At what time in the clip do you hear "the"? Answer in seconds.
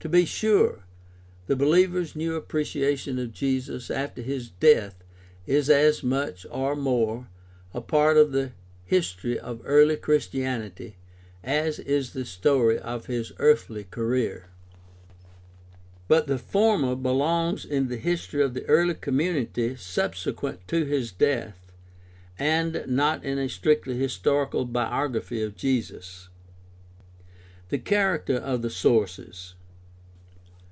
1.46-1.56, 8.32-8.52, 12.12-12.20, 12.20-12.24, 16.26-16.36, 17.88-17.96, 18.52-18.66, 27.70-27.78, 28.60-28.70